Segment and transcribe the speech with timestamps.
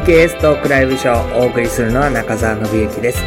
[0.00, 3.18] DKS トークライブショーをお送りするのは中澤信之です。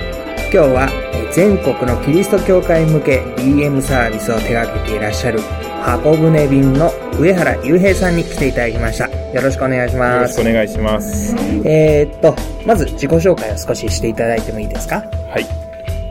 [0.53, 5.39] 今日はえ全国のキリスト教会向け DM サービスを手掛けていらっしゃる
[5.83, 9.07] 箱舟便の上原雄平さんに来ていただきました。
[9.07, 10.53] よろしくお願いしよますろしくお。
[10.53, 11.35] 願いします。
[11.65, 12.35] えーっと、
[12.67, 14.97] まず自己紹介を少ししていただいてもいいですか？
[15.31, 15.45] はい。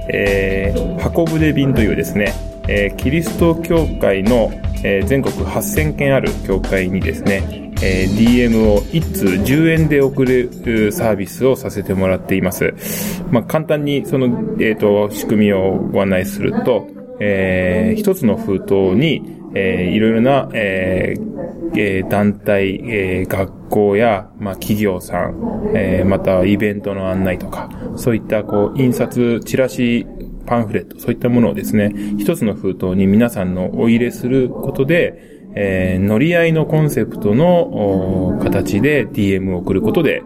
[0.08, 2.32] えー、箱舟便というですね、
[2.66, 4.50] えーキリスト教会の、
[4.82, 7.42] えー全国8000件ある教会にですね、
[7.80, 12.74] えー DM を1通10円で送るサービスをさせてもらっています。
[13.30, 16.88] まあ、簡単にその、えっ、と、仕組みをご案内すると、
[17.20, 19.22] えー一つの封筒に、
[19.54, 30.04] えーいろいろな、えーえー団体、えー学校や、まあ、企業さん、えーまたイベントの案内とか、そういった、こう、印刷、チラシ、
[30.46, 40.22] パンフレット、そういったものをですね、一つの封筒に皆さんのお入れすることで、えー乗り合いのコンセプトの形で DM を送ることで、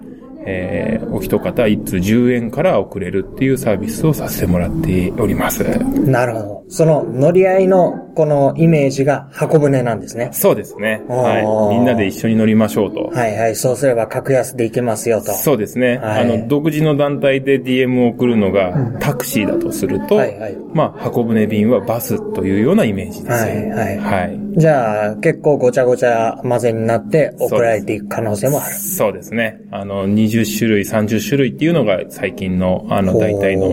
[0.47, 5.63] えーお一方一通10円から送れるっていうサービスをさせてもらっております。
[6.07, 6.65] なるほど。
[6.69, 10.31] その乗り合いのこのイメージが箱舟なんですね。
[10.33, 11.03] そうですね。
[11.09, 11.77] はい。
[11.77, 13.05] みんなで一緒に乗りましょうと。
[13.05, 13.57] はいはい。
[13.57, 15.33] そうすれば格安で行けますよと。
[15.33, 15.99] そうですね。
[15.99, 23.33] はいあの、独自の団体で DM を送るのがタクシーだとすると、はいはいまあ、箱舟便はバスというようなイメージです。
[23.33, 24.43] はいはいはい。
[24.57, 28.75] じゃあ、結構ごちゃごちゃ混ぜになって送られていく可能性もある。
[28.75, 29.61] そうですね。
[29.71, 33.67] あの、20種類、30種類っていうのが最近の、あの、大体の、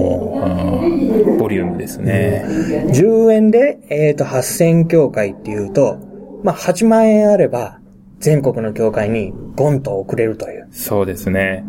[1.38, 2.46] ボリュームですね。
[2.94, 5.98] 10円で、えっ、と、8000教会っていうと、
[6.44, 7.80] まあ、8万円あれば、
[8.20, 10.68] 全国の教会にゴンと送れるという。
[10.72, 11.64] そうですね。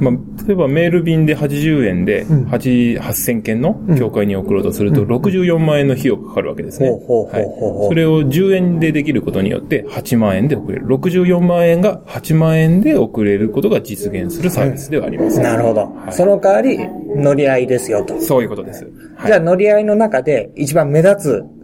[0.00, 6.88] まあ、例えばメール便で80円で、8 8000件の教会に送ろうとすると、64万円の費用がかかるわけですね。
[6.88, 10.86] それを10円でできることによって、8万円で送れる。
[10.86, 15.38] 64万円が8万円で送れることが実現するサービスではあります。
[15.38, 15.82] なるほど。
[15.82, 16.78] はいその代わり、
[17.14, 18.20] 乗り合いですよと。
[18.20, 18.84] そういうことです。
[19.14, 21.55] はいじゃあ、乗り合いの中で一番目立つ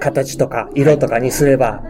[0.00, 1.82] 形とか色とかにすれば、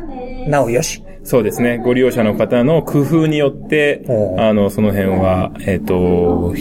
[0.49, 1.03] なおよし。
[1.25, 1.78] そうですね。
[1.78, 4.05] ご利用者の方の工夫によって
[4.39, 6.55] あの、その辺は、えっ、と、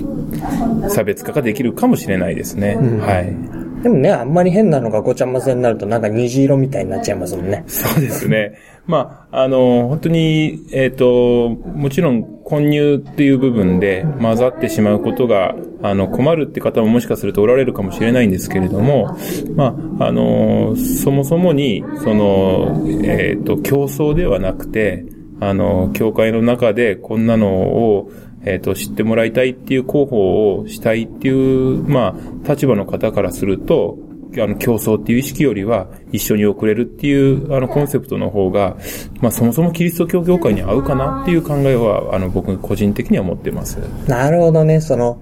[0.89, 2.75] 差別化ができるかもしれないですね。
[2.75, 3.84] はい。
[3.84, 7.63] でもね、あんまり変なのがごちゃ混ぜになるとなんか虹色みたいになっちゃいますもんね。
[7.67, 8.53] そうですね。
[8.88, 19.18] まあ、あの、本当に、えっ、と、もちろん混入っていう部分で混ざってしまうことが、あの、困るって方ももしかするとおられるかもしれないんですけれども、
[19.56, 25.06] まあ、あの、そもそもに、その、えっ、と、競争ではなくて、
[25.40, 28.12] あの、教会の中でこんなのを、
[28.46, 33.97] えっ、と、知ってもらいたいっていう広報をしたいっていう、まあ、立場の方からすると、
[34.37, 38.77] あの、競争っていう意識よりは、一緒に送れるっていう、あの、コンセプトの方が、
[39.21, 43.77] まあ、そもそもキリスト教業界に合うかなっていう考えは、あの、僕個人的には持ってます。
[44.07, 45.19] なるほどね、その、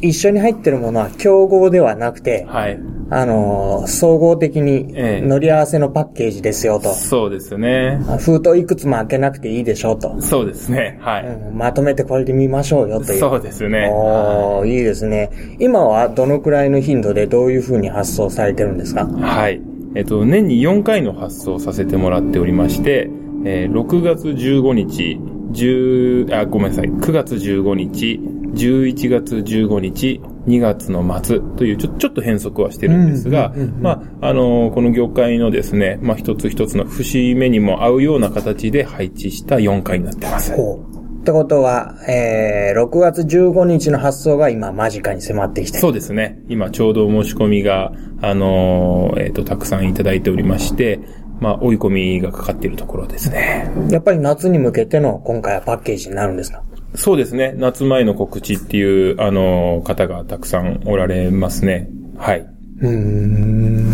[0.00, 2.78] 一緒に入ってるものは競合ではなくて、はい。
[3.10, 6.94] あのー総合的にええ乗り合わせのパッケージですよと。
[6.94, 8.00] そうですね。
[8.08, 10.20] あ封筒いくつも開けなくていいでしょうと。
[10.20, 10.98] そうですね。
[11.00, 11.26] はい。
[11.26, 13.18] うんまとめてこれで見ましょうよという。
[13.20, 13.90] そうですね。
[13.92, 15.30] おーいいですね。
[15.58, 19.06] 今はどのくらいの頻度でどういう風に発送されてるんですか？
[19.06, 19.60] はい。
[19.96, 23.08] えっと、年に4回の発送させてもらっておりまして、
[23.44, 25.20] えー6月15日、
[25.52, 28.20] 10、あ、ごめんなさい、9月15日、
[28.54, 40.52] 11月15日、2月の末という、ちょ、ちょっと変則はしてるんですが、まあ、あのこの業界のですね、まあ、一つ一つの節目にも合うような形で配置した4回になってます。
[40.52, 45.80] ってことは、えー、6月15日の発送が今間近に迫ってきてる。
[45.80, 46.38] そうですね。
[46.50, 51.00] 今ちょうどお申し込みが、あのーえっ、と、たくさんいただいておりまして、
[51.40, 53.70] まあ、追い込みがかかっているところですね。
[53.90, 56.62] やっぱり夏に向けての今回はパッケージになるんですか？
[56.96, 57.54] そうですね。
[57.56, 61.88] 夏前の告知っていう、あの方がたくさんおられますね。
[62.16, 62.46] はい。
[62.80, 63.92] うん。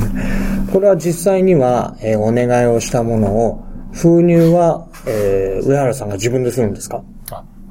[0.73, 7.03] これは実際には、えーお願いをしたものを、封入は、えー上原さんが自分でするんですか？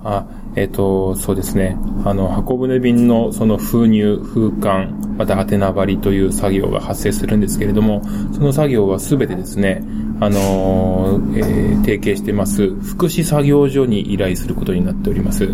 [0.03, 0.25] あ、
[0.55, 1.77] えっ、と、そうですね。
[2.05, 8.01] あの、箱舟便のその封入、封管、またはてな張りという作業が発生するんですけれども、
[8.33, 9.83] その作業はすべてですね、
[10.21, 15.47] あのーえー提携してます福祉作業所に依頼することになっております。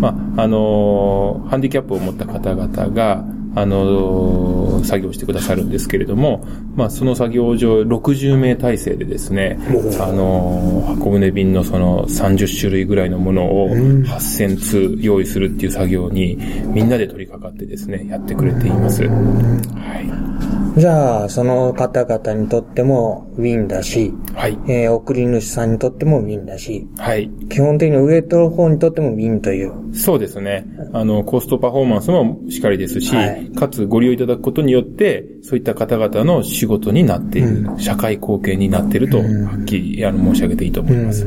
[0.00, 3.24] まあ、あのハンディキャップを持った方々が、
[3.54, 6.44] あのー作業してくださるんですけれども、
[6.76, 9.58] まあ、その作業所60名体制でですね、
[9.98, 16.36] あのー箱舟便のその30種類ぐらいのものを8000通用意するっていう作業に
[16.66, 19.04] みんなで取り掛かってですね、やってくれています。
[19.04, 20.53] はい。
[20.76, 24.58] じゃあ、その方々にとってもウィンだし、はい。
[24.66, 27.30] えー送り主さんにとってもウィンだし、はい。
[27.48, 29.72] 基本的に上の方にとってもウィンという。
[29.94, 30.66] そうですね。
[30.92, 39.24] あの、コストパフォーマンスもしっかりですし、はいかつご利用いただくことによって、そういった方々の仕事になっている、社会貢献になっていると、は
[39.62, 41.24] っきりあの申し上げていいと思います。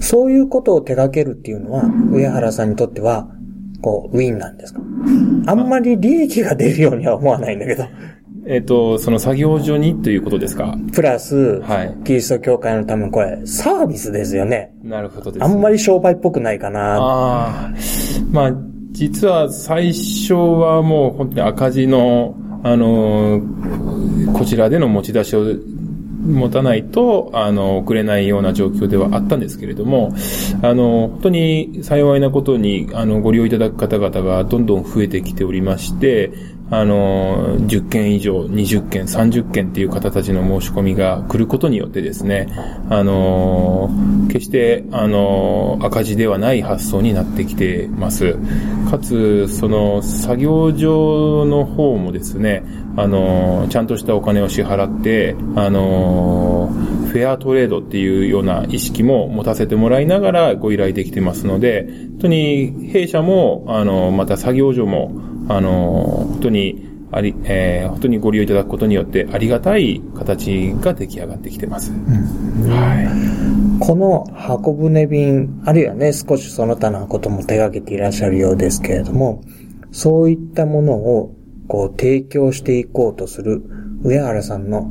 [0.00, 3.28] そういうことを手掛けるっていうのは、上原さんにとっては、
[3.80, 4.80] こう、ウィンなんですか？
[5.46, 7.84] あんまり利益が出るようには思わないんだけど。
[8.48, 10.76] えっ、と、その作業所にということですか？
[10.92, 14.72] プラス、はいキリスト教会のためにこれ、サービスですよね。
[14.82, 16.96] なるほどです、あんまり商売っぽくないかな。
[16.96, 17.72] ああ、
[18.30, 18.52] まあ、
[18.92, 25.44] 実は最初はもう本当に赤字の、あのーこちらでの持ち出しを
[26.26, 30.12] 持たないと、あの、送れないような状況ではあったんですけれども、
[30.62, 36.32] あの、本当に幸いなことに、あの、ご利用いただく方々がどんどん増えてきておりまして、
[36.68, 42.48] あの、10件以上、20件、30件っていう方たちの申し込みが来ることによってですね、
[42.90, 43.88] あの、
[44.28, 48.36] 決して、あの、赤字ではない発想になってきてます。
[48.90, 52.64] かつ、その、作業所の方もですね、
[52.96, 56.72] あの、ちゃんとしたお金を支払って、あの、
[57.06, 65.12] フェアトレードっていうような意識も持たせてもらいながらご依頼できてますので、本当に弊社も、あの、また作業所も、
[65.48, 71.92] あの、本当に、あり、えー本当にご利用いただくことによってありがたい形が出来上がってきてます。
[71.92, 73.78] はい。
[73.80, 79.42] この箱舟便、あるいはね、少しその他のことも手掛けていらっしゃるようですけれども、
[79.92, 81.34] そういったものを、
[81.68, 83.62] こう、提供していこうとする
[84.02, 84.90] 上原さんの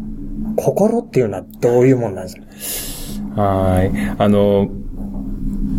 [0.56, 3.42] 心っていうのはどういうものなんですか？
[3.42, 3.92] はい。
[4.18, 4.69] あの、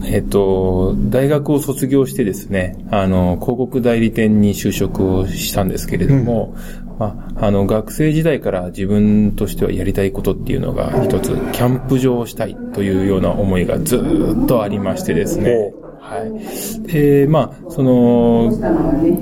[0.04, 6.54] えっと、大学を卒業してですね、あの、広告代理店に就職をしたんですけれども、
[6.98, 15.72] まあ、あの、学生時代から自分としてはやりたいことっていうのが一つ、キャンプ場をしたいというような思いがずーっとありましてですね。
[16.00, 16.88] はい。
[16.92, 18.52] で、まあ、その、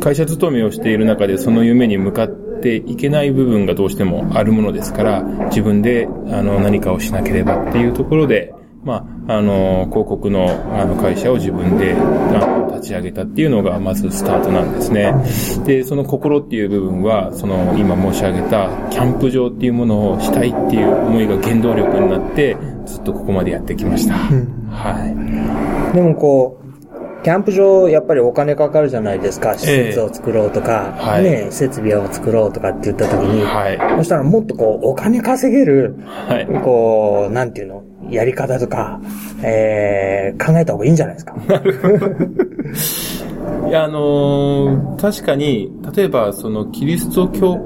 [0.00, 10.46] 会社勤めをしている中でその夢に向かっていけない部分がどうしてもあるものですから、自分で、あの、何かをしなければっていうところで、まあ、あの、広告の、
[10.78, 15.14] あの、会社を自分で、あの立ち上げたっていうのが、まずスタートなんですね。
[15.64, 24.14] で、その心っていう部分は、その、今申し上げた、キャンプ場っていうものをしたいっていう思いが原動力になって、ずっとここまでやってきました。
[24.14, 25.96] はい。
[25.96, 26.63] でもこう、
[27.24, 29.54] キャンプ場、やっぱりお金かかるじゃないですか。
[29.54, 33.78] 施ええ設を作ろうとか、はいね、設備を作ろうとかって言った時に、はい。
[33.96, 36.46] そしたらもっとこう、お金稼げる、はい。
[36.62, 39.00] こう、なんていうの、やり方とか、
[39.42, 41.34] えー、考えた方がいいんじゃないですか。
[43.68, 47.58] いや、あのー確かに、例えば、その、キリスト教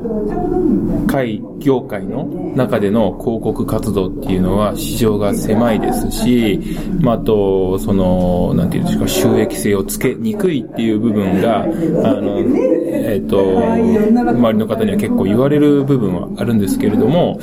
[1.07, 2.25] 会、業界の
[2.57, 6.61] 中での広告活動っていうのは市場が狭いですし、
[7.01, 17.39] まあ、あと、その、なんていうんですか、収益性をつけにくいっていう部分が、あの、えっ、と、周りの方には結構言われる部分はあるんですけれども、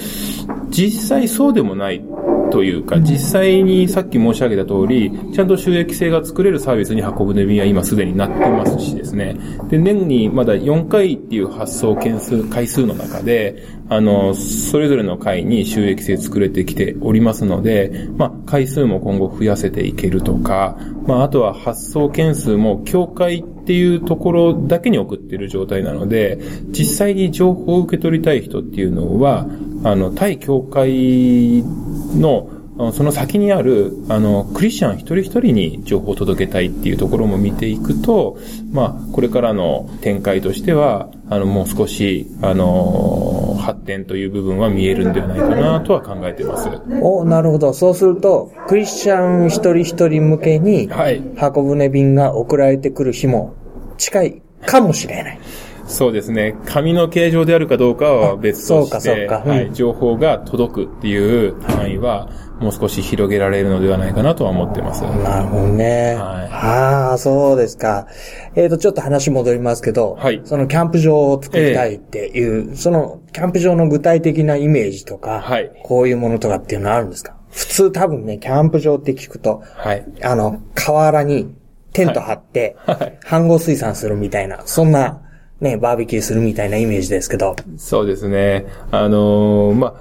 [0.69, 2.03] 実際そうでもない
[2.51, 9.35] というか、実際にさっき申し上げた通り、ちゃんと収益性が作れるサービスに箱舟便は今すでになってますしですね。
[9.69, 29.47] で、年にまだ4回っていう発送件数、回数の中で、あの、それぞれの回に収益性作れてきておりますので、まあ、回数も今後増やせていけるとか、まあ、あとは発送件数も協会っていうところだけに送ってる状態なので、実際に情報を受け取りたい人っていうのは、
[29.83, 31.63] あの、対協会
[32.15, 32.49] の、
[32.91, 38.37] その先にある、あの、クリスチャン一人一人に情報を届けたいっていうところも見ていくと、
[38.71, 46.69] まあ、これからの展開としては、あの、もう少し、あの、発展という部分は見えるんではないかなとは考えています。
[47.01, 47.73] お、なるほど。
[47.73, 51.23] そうすると、クリスチャン一人一人向けに、はい。
[51.37, 53.53] 箱舟便が送られてくる日も
[53.97, 55.39] 近いかもしれない。
[55.85, 56.55] そうですね。
[56.65, 65.03] 紙の形状であるかどうかは別として、うかそうかうんはい、情報が届くっていう範囲は、もう少し広げられるのではないかなとは思ってます。
[65.03, 66.15] なるほどね。
[66.15, 68.07] はいああ、そうですか。
[68.55, 77.35] えっ、と、ちょっと話戻りますけど、はいそのキャンプ場を作りたいっていう、そのキャンプ場の具体的なイメージとか、はいこういうものとかっていうのはあるんですか？
[77.51, 80.05] 普通多分ね、キャンプ場って聞くと、はい。
[80.23, 81.55] あの、河原に
[81.93, 83.17] テント張って、はい。
[83.23, 85.21] 飯合水産するみたいな、そんな、
[85.61, 88.65] ね、バーベキューするみたいなイメージですけど、そうですね。
[88.91, 89.93] あのーまあ、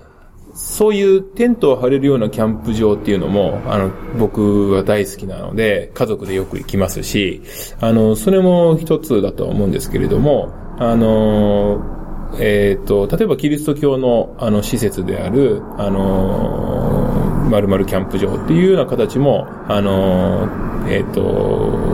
[0.55, 7.43] そういうテントを張れるようなキャンプ場っていうのも、あの、僕は大好きなので、家族でよく行きますし、
[7.81, 11.95] あの、それも一つだと思うんですけれども、あのー
[12.41, 20.49] えっ、と、例えばキリスト教の、あの、施設である、あの、〇〇キャンプ場っていうような形も、あの、
[20.89, 21.94] えっ、と、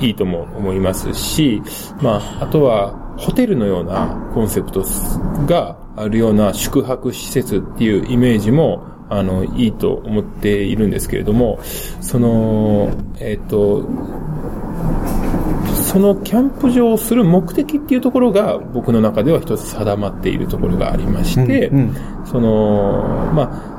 [0.00, 1.62] いいとも思いますし、
[2.00, 4.84] まあ、あとは、ホテルのようなコンセプト
[5.46, 11.58] があるような宿泊施設っていうイメージも、あの、いいと思っているんですけれども、
[12.00, 13.88] その、えっ、と、
[15.86, 23.75] そのキャンプ場をする目的っていうところが僕の中では一つ定まっているところがありまして、うんうん、その、まあ、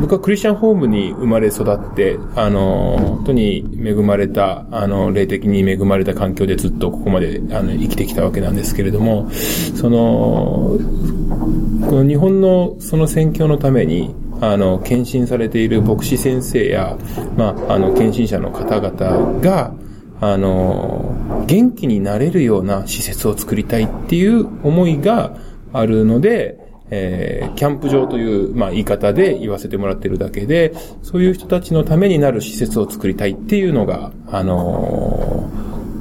[0.00, 10.78] 僕はクリスチャンホームに生まれ育って、あの、本当に恵まれた、あの、霊的に恵まれた環境でずっとここまで、あの、生きてきたわけなんですけれども、その、
[11.88, 16.98] この日本のその宣教のために、あの、献身されている牧師先生や、
[17.36, 19.74] まあ、あの、献身者の方々が、
[20.20, 25.36] あの、元気になれるような施設を作りたいっていう思いが
[25.72, 26.63] あるので、
[26.96, 30.72] えー、キャンプ場という、まあ、言い方で言わせてもらってるだけで、
[31.02, 35.50] そういう人たちのためになる施設を作りたいっていうのが、あの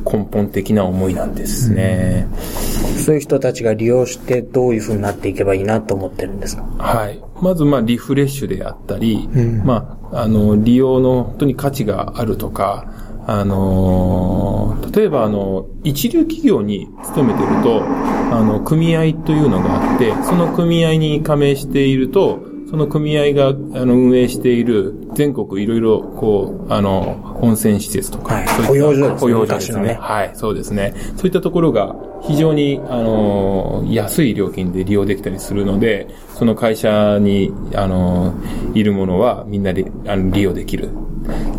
[0.05, 6.63] ー、根本的な思いなんですね、うん、そういう人たちが利用してどういう風になっていけばいいなと思ってるんですか？
[6.77, 7.19] はい。
[7.41, 12.85] まず、まあ、リフレッシュであったり、うん、まあ、あの、利用の本当に価値があるとか、
[13.25, 22.39] あのー、例えばあの、一流企業に勤めてると、あの、組合というのがあって、その組合に加盟していると、
[22.73, 29.19] その組合が、あの、運営している全国いろいろ、こう、あの、温泉施設とか、はい、保養所ですね。
[29.19, 29.97] 保養所ですね。
[30.01, 30.95] はい、そうですね。
[31.17, 38.33] そういったところが非常に、あの、安い料金で利用できたりするので、その会社に、あの、
[38.73, 40.89] いるものはみんなであの利用できる。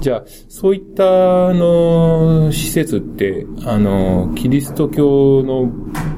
[0.00, 5.70] じゃあ、そういった、あの、施設って、あの、キリスト教の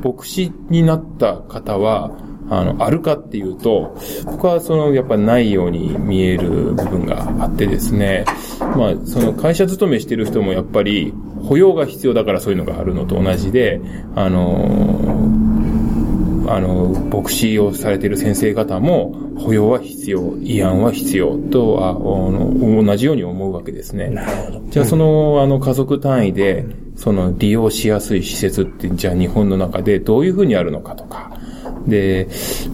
[0.03, 2.11] 牧師になった方は、
[2.49, 8.25] あの、あるかっていうと、僕はその、やっぱないように見える部分があってですね、
[8.61, 11.12] まあ、その会社勤めしてる人もやっぱり、
[11.45, 13.81] 保養が必要だからそういうのがあるのと同じで、
[14.15, 15.26] あの、
[16.49, 24.09] あの、牧師をされてる先生方も、保養は必要、慰安は必要とは、同じように思うわけですね。
[24.09, 24.62] なるほど。
[24.71, 26.64] じゃあ、その、あの、家族単位で、
[26.97, 31.38] その、利用しやすい施設って、じゃあ、日本の中でどういうふうにあるのかとか、
[31.87, 32.28] で、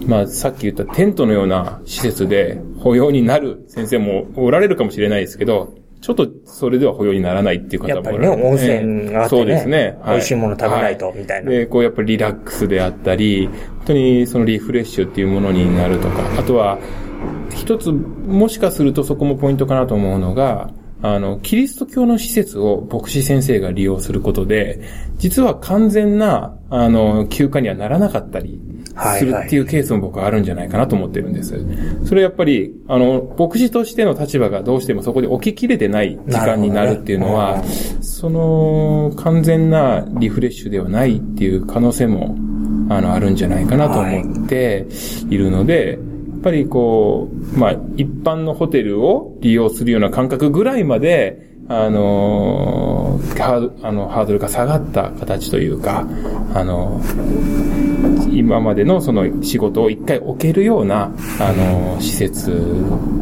[0.07, 10.15] まあ、さっき言ったテントのような施設で保養になる先生もおられるかもしれないですけど、ちょっとそれでは保養にならないっていう方もやっぱりね、温泉があって、ね、そうですね、はい。
[10.15, 11.49] 美味しいもの食べないと、みたいな。
[11.49, 16.77] で、こうやっぱりリラックスであったり、本当にそのリフレッシュっていうものになるとか、あとは、
[17.55, 24.81] 一つ、もしかするとそこもポイントかなと思うのが、あの、キリスト教の施設を牧師先生が利用することで、
[25.19, 28.59] 実は完全な、あの、休暇にはならなかったり
[29.17, 31.55] するっていうケースも僕はあるんじゃないかなと思ってるんです。
[32.05, 37.67] それやっぱり、あの、牧師としての立場がどうしてもそこで起ききれてない時間になるっていうのは、ね、
[38.01, 42.35] その、完全なリフレッシュではないっていう可能性も、
[42.89, 44.85] あの、あるんじゃないかなと思って
[45.29, 52.82] いるので、はいぱりこう、まあ、一般のホテルを利用するような感覚ぐらいまで、あの
[53.37, 56.05] ハード、あの、ハードルが下がった形というか、
[56.53, 57.01] あの
[58.31, 62.51] 今までのその仕事を一回置けるような、あの施設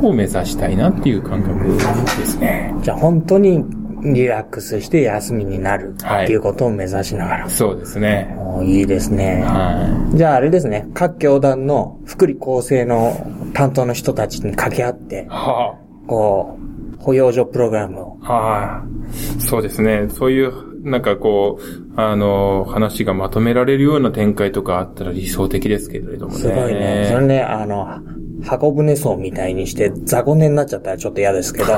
[0.02, 1.78] を目指したいなっていう感覚
[2.20, 2.74] ですね。
[2.82, 3.64] じゃあ本当に
[4.04, 7.44] リラックスして休みになるっていうことを目指しながら。
[7.44, 8.36] はい、そうですね。
[8.64, 9.44] いいですね。
[9.44, 10.18] はい。
[10.18, 13.16] じゃああれですね、各教団の福利厚生の
[13.54, 18.18] 担当の人たちに掛け合って、はあ、こう、保養所プログラムを。
[18.22, 18.86] は
[19.38, 19.42] い。
[19.42, 20.08] そうですね。
[20.10, 26.40] そういう、なんかこう、あの、話がまとめられるような展開とかあったら理想的ですけれどもね。
[26.40, 27.08] すごいね。
[27.12, 27.88] それね、あの、
[28.44, 31.74] 箱舟層みたいにして雑魚寝になっちゃったらちょっと嫌ですけど。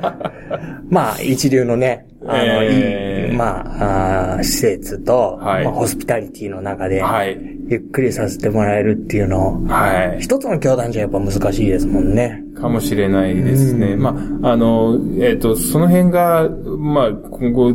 [0.90, 12.42] まあ、一流のね、あの、えー、いい、まあ、あ施設と、はい、まあ、ホスピタリティの中で、はい、ゆっくりさせてもらえるっていうのを、はい、一つの教団じゃやっぱ難しいですもんね。
[12.54, 13.96] かもしれないですね。
[13.96, 14.10] ま
[14.42, 16.48] あ、あの、えっ、ー、と、その辺が、
[16.78, 17.72] まあ、今後、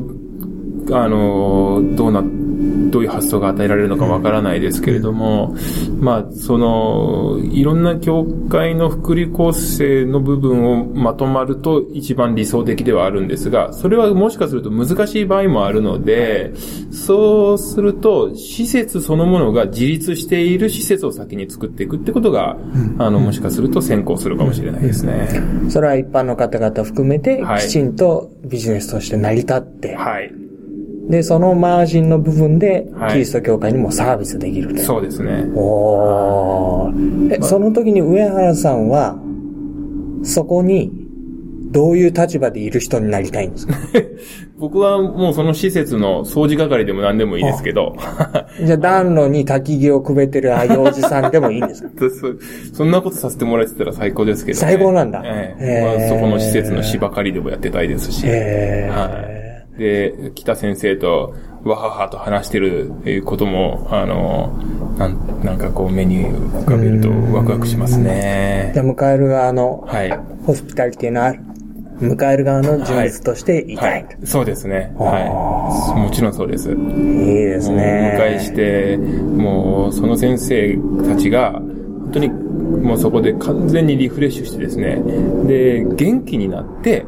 [0.91, 2.43] あの、どうなって、
[2.92, 5.56] どういう発想が与えられるのかわからないですけれども、
[6.00, 16.53] まあ、その、いろんな教会の福利厚生の部分をまとまると一番理想的ではあるんですが、それはもしかすると難しい場合もあるので、
[16.92, 22.58] そうすると、施設そのものが自立している施設を先に作っていくってことが、
[22.98, 25.27] あの、もしかすると先行するかもしれないですね。
[25.70, 30.42] それは一般の方々含めて、きちんとビジネスとして成り立って、はい。
[31.10, 33.12] で、そのマージンの部分で、はい。
[33.13, 34.81] キリスト教会にもサービスできると。
[34.81, 35.43] そうですね。
[35.55, 37.36] おー。
[37.36, 39.17] え、その時に上原さんは、
[40.24, 40.91] そこに、
[41.72, 43.74] どういう立場でいる人になりたいんですか？
[44.60, 47.95] 僕はもうその施設の掃除係でも何でもいいですけど、
[48.63, 51.89] じゃあ暖炉に焚き木をくべてるああいうおじさんでもいいんですか？
[52.72, 54.60] そそんなことさせてもらえてたら最高ですけど、ね。
[54.62, 55.24] 最高なんだ。
[55.25, 55.98] ええ。
[56.00, 58.22] まあ、そこの施設の芝刈りでもやってたいですし。
[58.27, 58.95] へー。
[58.95, 59.42] はい。
[59.77, 62.92] で、北先生と、わははと話してる
[63.25, 64.51] ことも、あの、
[64.98, 68.80] なんなんかこう目に浮かべるとワクワクしますねじ。
[68.80, 70.20] ゃあ迎える側の、はい。
[70.46, 71.39] ホスピタリティのある、
[72.00, 73.86] 迎える側の人物としていた。
[73.86, 74.27] はいい。
[74.27, 74.94] そうですね。
[74.98, 75.20] は
[75.96, 76.00] い。
[76.00, 76.70] もちろんそうです。
[76.70, 78.18] いいですね。
[78.20, 80.77] お迎えして、もうその先生
[81.08, 85.01] たちが、本当にもうそこで完全にリフレッシュしてですね、
[85.48, 87.06] で、元気になって、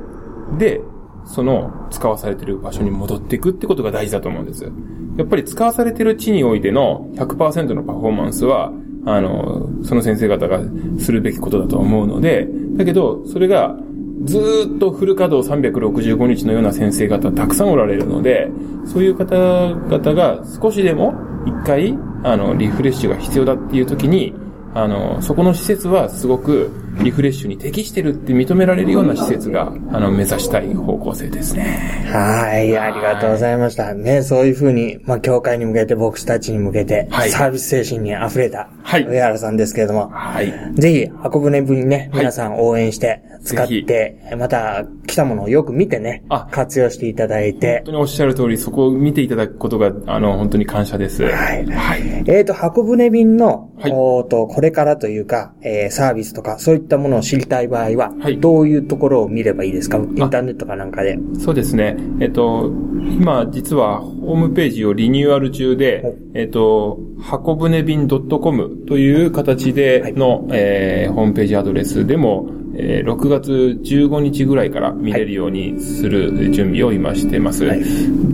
[0.57, 0.81] で、
[1.25, 4.71] その使わされている場所に戻っていくってことが大事だと思うんです。
[5.17, 8.71] やっぱり使わされている地においての100%のパフォーマンスは、
[9.05, 10.59] あの、その先生方が
[10.99, 13.77] するべきことだと思うので、だけど、それが
[14.23, 14.39] ず
[14.75, 18.49] っとフル稼働365日のような先生方たくさんおられるので、
[18.85, 21.13] そういう方々が少しでも
[21.45, 24.33] 一回、あの、リフレッシュが必要だっていう時に、
[24.73, 26.71] あの、そこの施設はすごく
[27.03, 32.07] リフレッシュに適してるって認められるような施設が、あの、目指したい方向性ですね。
[32.11, 33.93] はい、ありがとうございました。
[33.93, 40.53] ね、そういうふうに、まあ、教会に向けて、牧師たちに向けて、はいサービス精神に溢れた、はい上原さんですけれども、はい。
[40.75, 51.23] ぜひ、箱舟部にね、はい皆さん応援して、使っぜて、また、来たものをよく見てねあ、活用していただいて本当、におっしゃる通り、そこを見ていただくことが、あの、本当に感謝です。
[51.23, 52.23] はいはい。
[52.27, 59.97] えっ、と、箱舟便の、はいおーと、これからというか、えーサービスとか、そういったものを知りたい場合は、はいどういうところを見ればいいですか？
[59.97, 61.17] インターネットかなんかで。
[61.39, 61.95] そうですね。
[62.19, 62.71] えっと、
[63.19, 73.51] 今、実は、ホームページをリニューアル中ではい、えっと、箱舟便 .com という形での、えーホームページアドレスでも、えー6月
[73.83, 77.65] 15日ぐらいから見れるようにする準備を今してます。
[77.65, 77.81] はい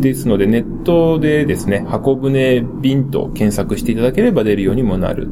[0.02, 5.28] ですので、ネットでですね、箱舟便と検索していただければ出るようにもなる。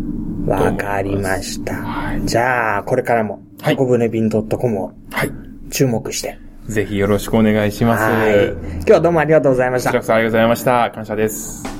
[0.49, 1.75] わかりました。
[1.75, 5.31] はいじゃあ、これからも、はい箱舟便 .com をはい。
[5.71, 6.37] 注目して。
[6.67, 8.03] ぜひよろしくお願いします。
[8.03, 8.47] はい。
[8.49, 10.01] 今日はどうもありがとうございましたこちら。
[10.01, 10.91] こそありがとうございました。
[10.91, 11.78] 感謝です。